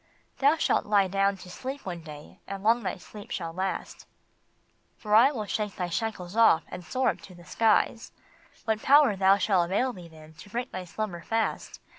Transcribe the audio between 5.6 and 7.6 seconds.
thy shackles off and soar up to the